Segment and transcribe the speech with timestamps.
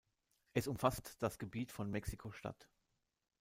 [0.53, 2.67] Es umfasst das Gebiet von Mexiko-Stadt.